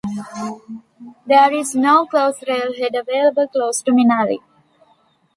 There 1.27 1.53
is 1.53 1.75
no 1.75 2.07
close 2.07 2.43
railhead 2.47 2.95
available 2.95 3.47
close 3.49 3.83
to 3.83 3.91
Manali. 3.91 4.39